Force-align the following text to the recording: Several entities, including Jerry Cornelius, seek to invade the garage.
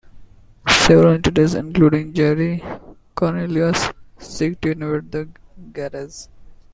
Several 0.67 1.13
entities, 1.13 1.53
including 1.53 2.11
Jerry 2.13 2.63
Cornelius, 3.13 3.89
seek 4.17 4.59
to 4.61 4.71
invade 4.71 5.11
the 5.11 5.29
garage. 5.73 6.25